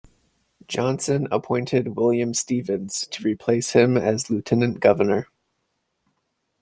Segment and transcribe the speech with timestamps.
[0.67, 5.27] Johnson appointed William Stephens to replace him as lieutenant governor.